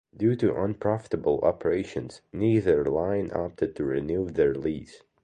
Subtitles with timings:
[0.17, 5.03] Due to unprofitable operations, neither line opted to renew their lease.